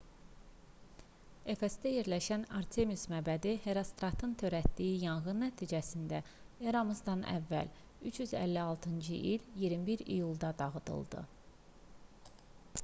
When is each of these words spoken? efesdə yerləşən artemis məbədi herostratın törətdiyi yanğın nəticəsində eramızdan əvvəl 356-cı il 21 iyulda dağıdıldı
efesdə 1.53 1.89
yerləşən 1.95 2.45
artemis 2.59 3.01
məbədi 3.11 3.51
herostratın 3.65 4.31
törətdiyi 4.43 4.95
yanğın 5.03 5.43
nəticəsində 5.45 6.21
eramızdan 6.71 7.21
əvvəl 7.33 7.69
356-cı 8.13 9.19
il 9.33 9.43
21 9.65 10.05
iyulda 10.17 10.53
dağıdıldı 10.63 11.27